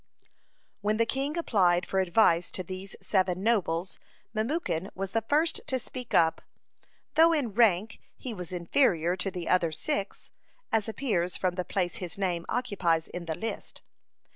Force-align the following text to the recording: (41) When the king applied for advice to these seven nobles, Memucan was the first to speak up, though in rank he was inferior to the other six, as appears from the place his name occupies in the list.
(41) 0.01 0.31
When 0.81 0.97
the 0.97 1.05
king 1.05 1.37
applied 1.37 1.85
for 1.85 1.99
advice 1.99 2.49
to 2.49 2.63
these 2.63 2.95
seven 3.01 3.43
nobles, 3.43 3.99
Memucan 4.33 4.89
was 4.95 5.11
the 5.11 5.21
first 5.21 5.61
to 5.67 5.77
speak 5.77 6.15
up, 6.15 6.41
though 7.13 7.33
in 7.33 7.53
rank 7.53 7.99
he 8.17 8.33
was 8.33 8.51
inferior 8.51 9.15
to 9.17 9.29
the 9.29 9.47
other 9.47 9.71
six, 9.71 10.31
as 10.71 10.89
appears 10.89 11.37
from 11.37 11.53
the 11.53 11.63
place 11.63 11.97
his 11.97 12.17
name 12.17 12.47
occupies 12.49 13.09
in 13.09 13.25
the 13.25 13.35
list. 13.35 13.83